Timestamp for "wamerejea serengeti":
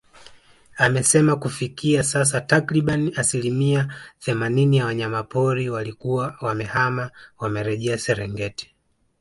7.39-8.75